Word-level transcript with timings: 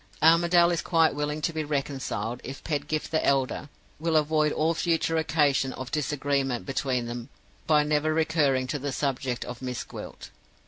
Armadale 0.23 0.71
is 0.71 0.81
quite 0.81 1.13
willing 1.13 1.43
to 1.43 1.53
be 1.53 1.63
reconciled 1.63 2.41
if 2.43 2.63
Pedgift 2.63 3.11
the 3.11 3.23
elder 3.23 3.69
will 3.99 4.15
avoid 4.15 4.51
all 4.51 4.73
future 4.73 5.15
occasion 5.17 5.73
of 5.73 5.91
disagreement 5.91 6.65
between 6.65 7.05
them 7.05 7.29
by 7.67 7.83
never 7.83 8.11
recurring 8.11 8.65
to 8.65 8.79
the 8.79 8.91
subject 8.91 9.45
of 9.45 9.61
Miss 9.61 9.83
Gwilt. 9.83 10.31